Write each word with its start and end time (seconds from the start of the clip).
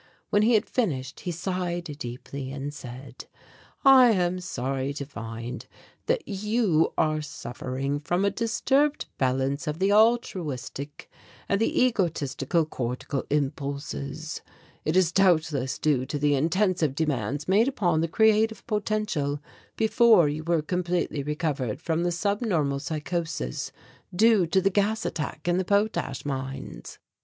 When 0.31 0.41
he 0.41 0.55
had 0.55 0.65
finished 0.65 1.19
he 1.19 1.31
sighed 1.31 1.83
deeply 1.99 2.51
and 2.51 2.73
said: 2.73 3.25
"I 3.85 4.07
am 4.09 4.39
sorry 4.39 4.93
to 4.93 5.05
find 5.05 5.67
that 6.07 6.27
you 6.27 6.91
are 6.97 7.21
suffering 7.21 7.99
from 7.99 8.25
a 8.25 8.31
disturbed 8.31 9.05
balance 9.19 9.67
of 9.67 9.77
the 9.77 9.93
altruistic 9.93 11.07
and 11.47 11.61
the 11.61 11.83
egotistic 11.85 12.49
cortical 12.49 13.25
impulses; 13.29 14.41
it 14.85 14.97
is 14.97 15.11
doubtless 15.11 15.77
due 15.77 16.07
to 16.07 16.17
the 16.17 16.33
intensive 16.33 16.95
demands 16.95 17.47
made 17.47 17.67
upon 17.67 18.01
the 18.01 18.07
creative 18.07 18.65
potential 18.65 19.39
before 19.77 20.27
you 20.27 20.43
were 20.43 20.63
completely 20.63 21.21
recovered 21.21 21.79
from 21.79 22.01
the 22.01 22.11
sub 22.11 22.41
normal 22.41 22.79
psychosis 22.79 23.71
due 24.15 24.47
to 24.47 24.61
the 24.61 24.71
gas 24.71 25.05
attack 25.05 25.47
in 25.47 25.57
the 25.59 25.63
potash 25.63 26.25
mines." 26.25 26.97